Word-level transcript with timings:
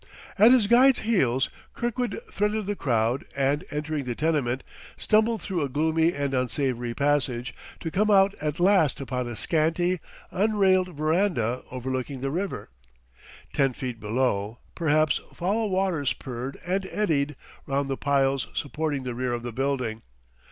At 0.39 0.51
his 0.51 0.65
guide's 0.65 1.01
heels 1.01 1.51
Kirkwood 1.75 2.19
threaded 2.31 2.65
the 2.65 2.75
crowd 2.75 3.23
and, 3.37 3.63
entering 3.69 4.05
the 4.05 4.15
tenement, 4.15 4.63
stumbled 4.97 5.43
through 5.43 5.61
a 5.61 5.69
gloomy 5.69 6.11
and 6.11 6.33
unsavory 6.33 6.95
passage, 6.95 7.53
to 7.81 7.91
come 7.91 8.09
out 8.09 8.33
at 8.41 8.59
last 8.59 8.99
upon 8.99 9.27
a 9.27 9.35
scanty, 9.35 9.99
unrailed 10.31 10.95
veranda 10.95 11.61
overlooking 11.69 12.21
the 12.21 12.31
river. 12.31 12.71
Ten 13.53 13.73
feet 13.73 13.99
below, 13.99 14.57
perhaps, 14.73 15.21
foul 15.35 15.69
waters 15.69 16.13
purred 16.13 16.57
and 16.65 16.87
eddied 16.87 17.35
round 17.67 17.87
the 17.87 17.95
piles 17.95 18.47
supporting 18.55 19.03
the 19.03 19.13
rear 19.13 19.33
of 19.33 19.43
the 19.43 19.53
building. 19.53 20.01